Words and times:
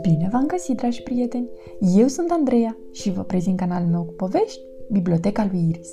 Bine 0.00 0.28
v-am 0.32 0.46
găsit, 0.46 0.76
dragi 0.76 1.02
prieteni! 1.02 1.50
Eu 1.96 2.06
sunt 2.06 2.30
Andreea 2.30 2.76
și 2.92 3.10
vă 3.10 3.22
prezint 3.22 3.56
canalul 3.56 3.88
meu 3.88 4.04
cu 4.04 4.12
povești, 4.12 4.60
Biblioteca 4.90 5.48
lui 5.50 5.68
Iris. 5.68 5.90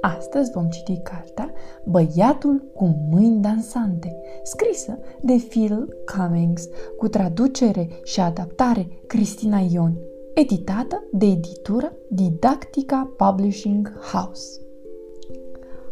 Astăzi 0.00 0.50
vom 0.50 0.68
citi 0.68 1.00
cartea 1.02 1.52
Băiatul 1.84 2.70
cu 2.74 3.06
mâini 3.10 3.42
dansante, 3.42 4.16
scrisă 4.42 4.98
de 5.22 5.44
Phil 5.48 5.96
Cummings, 6.16 6.68
cu 6.96 7.08
traducere 7.08 7.88
și 8.02 8.20
adaptare 8.20 8.88
Cristina 9.06 9.58
Ion, 9.70 9.98
editată 10.34 11.02
de 11.12 11.26
editură 11.26 11.92
Didactica 12.08 13.14
Publishing 13.16 13.92
House. 14.12 14.60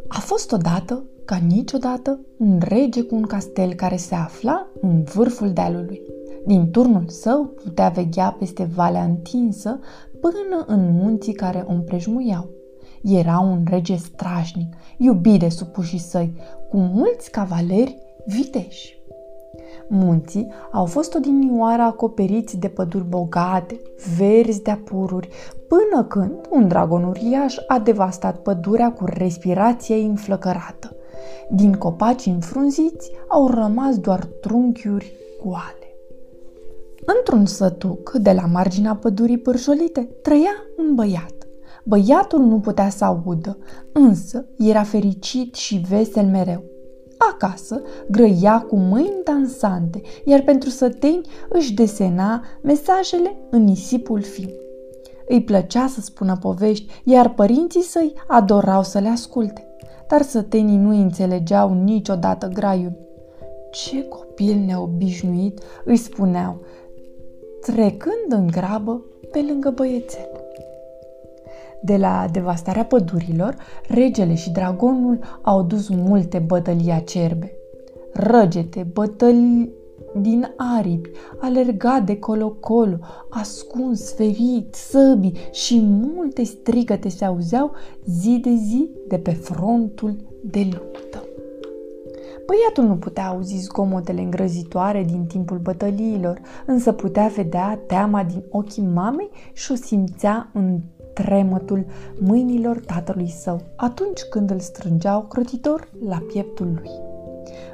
A 0.08 0.20
fost 0.20 0.52
odată, 0.52 1.06
ca 1.24 1.36
niciodată, 1.36 2.20
un 2.36 2.58
rege 2.60 3.02
cu 3.02 3.14
un 3.14 3.22
castel 3.22 3.74
care 3.74 3.96
se 3.96 4.14
afla 4.14 4.66
în 4.80 5.02
vârful 5.02 5.52
dealului. 5.52 6.02
Din 6.46 6.70
turnul 6.70 7.04
său 7.06 7.44
putea 7.44 7.88
veghea 7.88 8.36
peste 8.38 8.68
valea 8.74 9.02
întinsă 9.02 9.78
până 10.20 10.64
în 10.66 10.92
munții 10.92 11.32
care 11.32 11.64
o 11.68 11.72
împrejmuiau. 11.72 12.48
Era 13.02 13.38
un 13.38 13.64
rege 13.70 13.96
strașnic, 13.96 14.74
iubit 14.98 15.38
de 15.40 15.48
supușii 15.48 15.98
săi, 15.98 16.32
cu 16.70 16.76
mulți 16.76 17.30
cavaleri 17.30 17.98
viteși. 18.26 19.00
Munții 19.88 20.52
au 20.72 20.84
fost 20.84 21.14
odinioară 21.14 21.82
acoperiți 21.82 22.56
de 22.56 22.68
păduri 22.68 23.04
bogate, 23.04 23.80
verzi 24.16 24.62
de 24.62 24.80
pururi, 24.84 25.28
până 25.68 26.04
când 26.04 26.32
un 26.50 26.68
dragon 26.68 27.04
uriaș 27.04 27.56
a 27.66 27.78
devastat 27.78 28.38
pădurea 28.38 28.92
cu 28.92 29.04
respirație 29.04 29.94
înflăcărată. 29.94 30.96
Din 31.50 31.72
copaci 31.72 32.26
înfrunziți 32.26 33.10
au 33.28 33.48
rămas 33.48 33.98
doar 33.98 34.24
trunchiuri 34.24 35.12
goale. 35.44 35.96
Într-un 37.04 37.46
sătuc 37.46 38.12
de 38.12 38.32
la 38.32 38.46
marginea 38.46 38.94
pădurii 38.94 39.38
pârjolite 39.38 40.00
trăia 40.22 40.54
un 40.78 40.94
băiat. 40.94 41.34
Băiatul 41.84 42.40
nu 42.40 42.60
putea 42.60 42.88
să 42.88 43.04
audă, 43.04 43.58
însă 43.92 44.46
era 44.58 44.82
fericit 44.82 45.54
și 45.54 45.84
vesel 45.88 46.26
mereu. 46.26 46.64
Acasă 47.32 47.82
grăia 48.10 48.60
cu 48.60 48.76
mâini 48.76 49.20
dansante, 49.24 50.00
iar 50.24 50.42
pentru 50.42 50.68
săteni 50.68 51.20
își 51.48 51.74
desena 51.74 52.44
mesajele 52.62 53.36
în 53.50 53.64
nisipul 53.64 54.22
fin. 54.22 54.50
Îi 55.32 55.42
plăcea 55.42 55.86
să 55.86 56.00
spună 56.00 56.36
povești, 56.36 56.92
iar 57.04 57.34
părinții 57.34 57.82
săi 57.82 58.12
adorau 58.26 58.82
să 58.82 58.98
le 58.98 59.08
asculte. 59.08 59.66
Dar 60.08 60.22
sătenii 60.22 60.76
nu 60.76 61.00
înțelegeau 61.00 61.74
niciodată 61.74 62.48
graiul. 62.48 62.92
Ce 63.70 64.04
copil 64.08 64.56
neobișnuit, 64.66 65.60
îi 65.84 65.96
spuneau, 65.96 66.60
trecând 67.60 68.28
în 68.28 68.46
grabă 68.46 69.04
pe 69.30 69.44
lângă 69.48 69.70
băiețel. 69.70 70.28
De 71.82 71.96
la 71.96 72.26
devastarea 72.32 72.84
pădurilor, 72.84 73.56
regele 73.88 74.34
și 74.34 74.50
dragonul 74.50 75.18
au 75.42 75.62
dus 75.62 75.88
multe 75.88 76.38
bătălii 76.38 76.90
acerbe. 76.90 77.52
Răgete, 78.12 78.86
bătălii 78.92 79.72
din 80.20 80.54
aripi, 80.56 81.10
alerga 81.40 82.00
de 82.00 82.18
colo-colo, 82.18 82.98
ascuns, 83.28 84.12
ferit, 84.14 84.74
săbii 84.74 85.34
și 85.52 85.80
multe 85.80 86.42
strigăte 86.42 87.08
se 87.08 87.24
auzeau 87.24 87.70
zi 88.04 88.38
de 88.42 88.54
zi 88.54 88.90
de 89.08 89.18
pe 89.18 89.30
frontul 89.30 90.16
de 90.42 90.68
luptă. 90.72 91.24
Băiatul 92.46 92.84
nu 92.84 92.96
putea 92.96 93.28
auzi 93.28 93.56
zgomotele 93.56 94.20
îngrozitoare 94.20 95.04
din 95.04 95.24
timpul 95.24 95.58
bătăliilor, 95.58 96.40
însă 96.66 96.92
putea 96.92 97.26
vedea 97.26 97.80
teama 97.86 98.24
din 98.24 98.42
ochii 98.50 98.82
mamei 98.82 99.30
și 99.52 99.72
o 99.72 99.74
simțea 99.74 100.50
în 100.52 100.80
tremătul 101.14 101.84
mâinilor 102.18 102.80
tatălui 102.86 103.28
său 103.28 103.60
atunci 103.76 104.22
când 104.22 104.50
îl 104.50 104.58
strângeau 104.58 105.22
crotitor 105.22 105.88
la 106.08 106.22
pieptul 106.32 106.66
lui. 106.74 107.11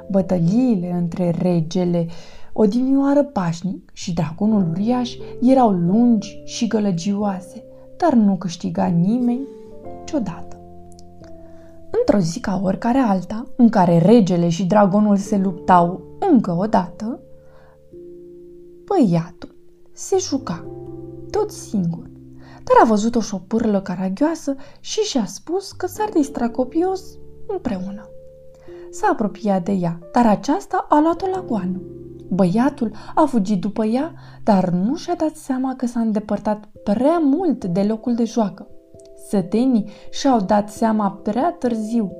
Bătăliile 0.09 0.91
între 0.91 1.35
regele 1.41 2.07
odinioară 2.53 3.23
pașnic 3.23 3.89
și 3.93 4.13
dragonul 4.13 4.69
uriaș 4.69 5.15
erau 5.41 5.69
lungi 5.69 6.41
și 6.45 6.67
gălăgioase, 6.67 7.63
dar 7.97 8.13
nu 8.13 8.35
câștiga 8.35 8.85
nimeni 8.85 9.47
niciodată. 9.99 10.59
Într-o 11.99 12.19
zi 12.19 12.39
ca 12.39 12.61
oricare 12.63 12.97
alta, 12.97 13.45
în 13.55 13.69
care 13.69 13.97
regele 13.97 14.49
și 14.49 14.65
dragonul 14.65 15.17
se 15.17 15.37
luptau 15.37 16.01
încă 16.31 16.51
o 16.51 16.65
dată, 16.65 17.19
băiatul 18.85 19.55
se 19.91 20.17
juca 20.17 20.65
tot 21.29 21.51
singur, 21.51 22.09
dar 22.63 22.77
a 22.83 22.85
văzut 22.85 23.15
o 23.15 23.21
șopârlă 23.21 23.81
caragioasă 23.81 24.55
și 24.79 24.99
și-a 24.99 25.25
spus 25.25 25.71
că 25.71 25.87
s-ar 25.87 26.09
distra 26.13 26.49
copios 26.49 27.03
împreună. 27.47 28.09
S-a 28.89 29.09
apropiat 29.11 29.63
de 29.63 29.71
ea, 29.71 29.99
dar 30.13 30.25
aceasta 30.25 30.85
a 30.89 30.99
luat-o 30.99 31.27
la 31.27 31.43
goană. 31.47 31.81
Băiatul 32.29 32.91
a 33.15 33.25
fugit 33.25 33.61
după 33.61 33.85
ea, 33.85 34.13
dar 34.43 34.69
nu 34.69 34.95
și-a 34.95 35.15
dat 35.15 35.35
seama 35.35 35.75
că 35.75 35.85
s-a 35.85 35.99
îndepărtat 35.99 36.69
prea 36.83 37.17
mult 37.17 37.65
de 37.65 37.83
locul 37.83 38.15
de 38.15 38.23
joacă. 38.23 38.67
Sătenii 39.29 39.89
și-au 40.09 40.39
dat 40.39 40.69
seama 40.69 41.11
prea 41.23 41.55
târziu. 41.59 42.11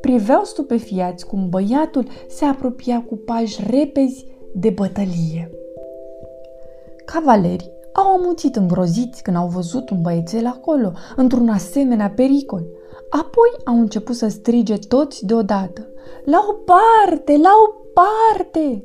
Priveau 0.00 0.44
stupefiați 0.44 1.26
cum 1.26 1.48
băiatul 1.48 2.06
se 2.28 2.44
apropia 2.44 3.02
cu 3.02 3.16
pași 3.16 3.62
repezi 3.70 4.26
de 4.54 4.70
bătălie. 4.70 5.50
Cavalerii 7.04 7.70
au 7.92 8.06
amuțit 8.06 8.56
îngroziți 8.56 9.22
când 9.22 9.36
au 9.36 9.46
văzut 9.46 9.90
un 9.90 10.02
băiețel 10.02 10.46
acolo, 10.46 10.92
într-un 11.16 11.48
asemenea 11.48 12.10
pericol. 12.10 12.66
Apoi 13.10 13.50
au 13.64 13.74
început 13.80 14.14
să 14.14 14.28
strige 14.28 14.76
toți 14.76 15.26
deodată. 15.26 15.88
La 16.24 16.46
o 16.50 16.52
parte, 16.52 17.36
la 17.36 17.50
o 17.66 17.72
parte! 17.92 18.84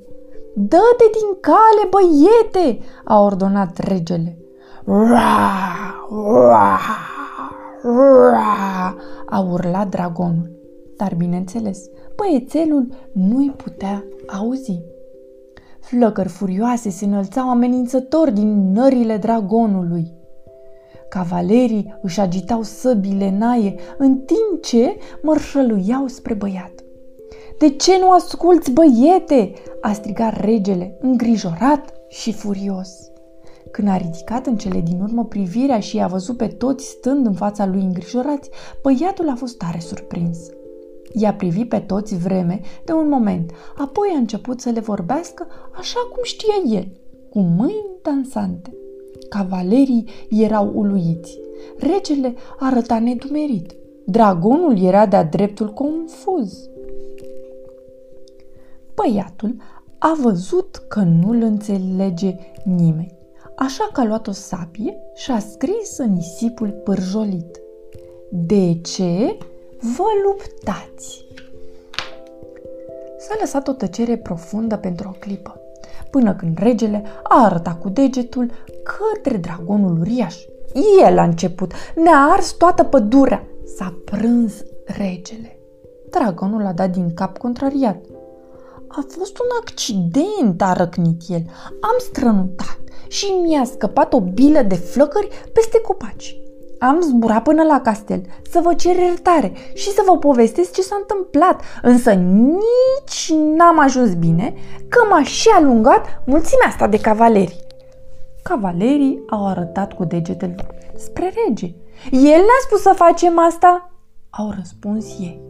Dă-te 0.55 1.03
din 1.11 1.39
cale, 1.39 1.89
băiete! 1.89 2.79
a 3.03 3.21
ordonat 3.21 3.77
regele. 3.77 4.37
Ra, 4.85 6.07
ra, 7.81 8.95
a 9.25 9.39
urlat 9.39 9.89
dragonul. 9.89 10.51
Dar, 10.97 11.15
bineînțeles, 11.17 11.89
băiețelul 12.15 12.87
nu-i 13.13 13.53
putea 13.57 14.03
auzi. 14.27 14.81
Flăcări 15.79 16.29
furioase 16.29 16.89
se 16.89 17.05
înălțau 17.05 17.49
amenințător 17.49 18.29
din 18.31 18.71
nările 18.71 19.17
dragonului. 19.17 20.13
Cavalerii 21.13 21.99
își 22.01 22.19
agitau 22.19 22.63
săbile 22.63 23.35
naie 23.37 23.75
în 23.97 24.17
timp 24.17 24.61
ce 24.61 24.97
mărșăluiau 25.21 26.07
spre 26.07 26.33
băiat. 26.33 26.71
De 27.57 27.69
ce 27.69 27.99
nu 27.99 28.11
asculți, 28.11 28.71
băiete?" 28.71 29.53
a 29.81 29.93
strigat 29.93 30.39
regele, 30.41 30.97
îngrijorat 31.01 31.93
și 32.09 32.31
furios. 32.31 32.89
Când 33.71 33.87
a 33.87 33.97
ridicat 33.97 34.45
în 34.45 34.57
cele 34.57 34.81
din 34.81 35.01
urmă 35.01 35.25
privirea 35.25 35.79
și 35.79 35.95
i-a 35.95 36.07
văzut 36.07 36.37
pe 36.37 36.47
toți 36.47 36.85
stând 36.85 37.25
în 37.25 37.33
fața 37.33 37.65
lui 37.65 37.81
îngrijorați, 37.81 38.49
băiatul 38.81 39.29
a 39.29 39.35
fost 39.35 39.57
tare 39.57 39.79
surprins. 39.79 40.37
I-a 41.11 41.33
privit 41.33 41.69
pe 41.69 41.79
toți 41.79 42.17
vreme 42.17 42.61
de 42.85 42.91
un 42.91 43.09
moment, 43.09 43.51
apoi 43.77 44.11
a 44.13 44.17
început 44.17 44.61
să 44.61 44.69
le 44.69 44.79
vorbească 44.79 45.47
așa 45.73 45.99
cum 46.13 46.23
știa 46.23 46.77
el, 46.77 46.87
cu 47.29 47.39
mâini 47.39 47.97
dansante. 48.01 48.77
Cavalerii 49.33 50.09
erau 50.29 50.71
uluiți. 50.75 51.39
Regele 51.77 52.33
arăta 52.59 52.99
nedumerit. 52.99 53.75
Dragonul 54.05 54.83
era 54.83 55.05
de-a 55.05 55.23
dreptul 55.23 55.73
confuz. 55.73 56.69
Băiatul 58.95 59.55
a 59.97 60.17
văzut 60.21 60.75
că 60.87 60.99
nu-l 60.99 61.41
înțelege 61.41 62.35
nimeni 62.63 63.21
așa 63.55 63.89
că 63.93 63.99
a 63.99 64.03
luat 64.03 64.27
o 64.27 64.31
sabie 64.31 64.97
și 65.15 65.31
a 65.31 65.39
scris 65.39 65.97
în 65.97 66.13
nisipul 66.13 66.69
pârjolit. 66.69 67.61
De 68.29 68.79
ce 68.81 69.37
vă 69.79 70.07
luptați? 70.23 71.25
S-a 73.17 73.35
lăsat 73.39 73.67
o 73.67 73.71
tăcere 73.71 74.17
profundă 74.17 74.77
pentru 74.77 75.09
o 75.09 75.17
clipă, 75.19 75.61
până 76.13 76.33
când 76.33 76.57
regele 76.57 77.03
a 77.23 77.43
arătat 77.43 77.79
cu 77.81 77.89
degetul 77.89 78.51
către 78.83 79.37
dragonul 79.37 79.99
uriaș. 79.99 80.35
El 81.05 81.17
a 81.17 81.23
început, 81.23 81.71
ne-a 81.95 82.27
ars 82.31 82.51
toată 82.51 82.83
pădurea. 82.83 83.47
S-a 83.75 83.93
prânz 84.05 84.63
regele. 84.85 85.59
Dragonul 86.09 86.65
a 86.65 86.71
dat 86.71 86.91
din 86.91 87.13
cap 87.13 87.37
contrariat. 87.37 87.97
A 88.87 89.05
fost 89.07 89.39
un 89.39 89.47
accident, 89.61 90.61
a 90.61 90.73
răcnit 90.73 91.21
el. 91.27 91.43
Am 91.69 91.95
strănutat 91.99 92.79
și 93.07 93.25
mi-a 93.25 93.63
scăpat 93.63 94.13
o 94.13 94.21
bilă 94.21 94.61
de 94.61 94.75
flăcări 94.75 95.27
peste 95.53 95.81
copaci. 95.81 96.42
Am 96.89 97.01
zburat 97.01 97.43
până 97.43 97.63
la 97.63 97.81
castel 97.81 98.21
să 98.51 98.59
vă 98.63 98.73
cer 98.73 98.95
iertare 98.95 99.51
și 99.73 99.89
să 99.89 100.03
vă 100.05 100.17
povestesc 100.17 100.73
ce 100.73 100.81
s-a 100.81 100.95
întâmplat, 100.99 101.61
însă 101.81 102.11
nici 102.11 103.33
n-am 103.55 103.79
ajuns 103.79 104.13
bine, 104.13 104.53
că 104.87 105.05
m-a 105.09 105.23
și 105.23 105.49
alungat 105.49 106.05
mulțimea 106.25 106.67
asta 106.67 106.87
de 106.87 106.99
cavaleri. 106.99 107.65
Cavalerii 108.43 109.23
au 109.29 109.47
arătat 109.47 109.93
cu 109.93 110.03
degetele 110.03 110.55
spre 110.95 111.33
rege. 111.45 111.73
El 112.11 112.21
ne-a 112.21 112.61
spus 112.65 112.81
să 112.81 112.93
facem 112.95 113.39
asta, 113.39 113.91
au 114.29 114.53
răspuns 114.57 115.05
ei. 115.19 115.41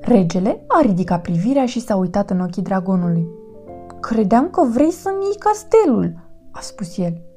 Regele 0.00 0.64
a 0.66 0.80
ridicat 0.80 1.22
privirea 1.22 1.66
și 1.66 1.80
s-a 1.80 1.96
uitat 1.96 2.30
în 2.30 2.40
ochii 2.40 2.62
dragonului. 2.62 3.26
Credeam 4.00 4.50
că 4.50 4.64
vrei 4.72 4.90
să-mi 4.90 5.24
iei 5.24 5.36
castelul, 5.38 6.14
a 6.50 6.60
spus 6.60 6.98
el. 6.98 7.27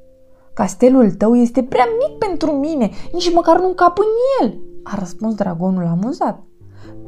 Castelul 0.54 1.10
tău 1.10 1.34
este 1.34 1.62
prea 1.62 1.86
mic 1.98 2.18
pentru 2.18 2.50
mine, 2.50 2.90
nici 3.12 3.32
măcar 3.32 3.60
nu 3.60 3.68
cap 3.68 3.98
în 3.98 4.04
el, 4.40 4.60
a 4.82 4.96
răspuns 4.98 5.34
dragonul 5.34 5.86
amuzat. 5.86 6.42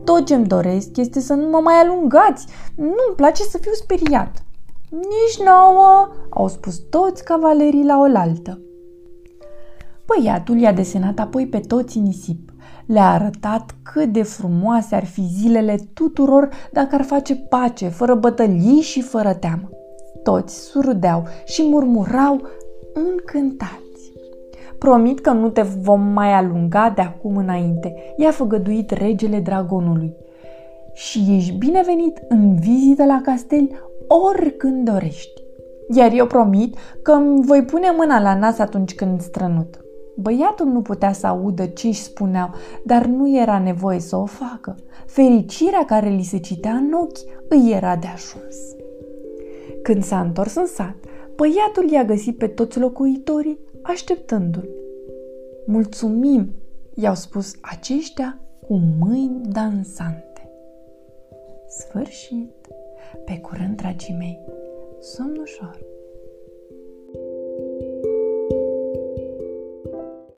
Tot 0.05 0.25
ce-mi 0.25 0.47
doresc 0.47 0.97
este 0.97 1.21
să 1.21 1.35
nu 1.35 1.49
mă 1.49 1.61
mai 1.63 1.75
alungați. 1.75 2.47
Nu-mi 2.77 3.17
place 3.17 3.43
să 3.43 3.59
fiu 3.59 3.73
speriat. 3.73 4.45
Nici 4.91 5.47
nouă, 5.47 6.09
au 6.29 6.49
spus 6.49 6.77
toți 6.91 7.25
cavalerii 7.25 7.85
la 7.85 7.99
oaltă. 7.99 8.61
Băiatul 10.07 10.59
i-a 10.59 10.73
desenat 10.73 11.19
apoi 11.19 11.47
pe 11.47 11.59
toți 11.59 11.97
în 11.97 12.03
nisip. 12.03 12.53
Le-a 12.87 13.11
arătat 13.11 13.75
cât 13.83 14.13
de 14.13 14.23
frumoase 14.23 14.95
ar 14.95 15.05
fi 15.05 15.21
zilele 15.21 15.77
tuturor 15.95 16.49
dacă 16.73 16.95
ar 16.95 17.03
face 17.03 17.37
pace, 17.37 17.89
fără 17.89 18.15
bătălii 18.15 18.81
și 18.81 19.03
fără 19.03 19.35
teamă. 19.35 19.69
Toți 20.23 20.61
surdeau 20.61 21.25
și 21.45 21.63
murmurau 21.63 22.41
încântați. 22.95 24.13
Promit 24.79 25.21
că 25.21 25.31
nu 25.31 25.49
te 25.49 25.63
vom 25.63 26.01
mai 26.01 26.33
alunga 26.33 26.93
de 26.95 27.01
acum 27.01 27.37
înainte, 27.37 28.15
i-a 28.17 28.31
făgăduit 28.31 28.91
regele 28.91 29.41
dragonului. 29.41 30.17
Și 30.93 31.25
ești 31.37 31.53
binevenit 31.53 32.21
în 32.29 32.55
vizită 32.55 33.05
la 33.05 33.21
castel 33.25 33.69
oricând 34.09 34.91
dorești. 34.91 35.43
Iar 35.95 36.13
eu 36.13 36.27
promit 36.27 36.77
că 37.03 37.13
îmi 37.13 37.45
voi 37.45 37.63
pune 37.63 37.89
mâna 37.97 38.21
la 38.21 38.39
nas 38.39 38.59
atunci 38.59 38.95
când 38.95 39.21
strănut. 39.21 39.85
Băiatul 40.17 40.67
nu 40.67 40.83
putea 40.83 41.13
să 41.13 41.27
audă 41.27 41.67
ce 41.67 41.87
își 41.87 42.03
spuneau, 42.03 42.51
dar 42.85 43.07
nu 43.07 43.37
era 43.39 43.59
nevoie 43.59 43.99
să 43.99 44.17
o 44.17 44.25
facă. 44.25 44.77
Fericirea 45.07 45.85
care 45.85 46.09
li 46.09 46.23
se 46.23 46.39
citea 46.39 46.73
în 46.73 46.93
ochi 46.93 47.19
îi 47.49 47.73
era 47.73 47.97
de 47.97 48.07
ajuns. 48.07 48.57
Când 49.83 50.05
s-a 50.05 50.21
întors 50.21 50.55
în 50.55 50.67
sat, 50.67 50.97
băiatul 51.37 51.91
i-a 51.91 52.05
găsit 52.05 52.39
pe 52.39 52.47
toți 52.47 52.79
locuitorii 52.79 53.59
așteptându-l. 53.83 54.69
Mulțumim, 55.67 56.53
i-au 56.95 57.15
spus 57.15 57.55
aceștia 57.61 58.41
cu 58.67 58.75
mâini 58.99 59.41
dansante. 59.53 60.51
Sfârșit, 61.69 62.51
pe 63.25 63.39
curând, 63.39 63.77
dragii 63.77 64.15
mei, 64.19 64.39
somn 65.01 65.37
ușor. 65.41 65.94